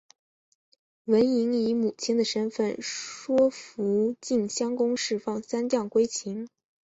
[1.05, 6.47] 文嬴以母亲的身分说服晋襄公释放三将归秦。